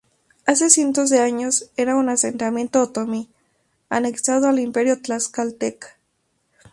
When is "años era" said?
1.19-1.95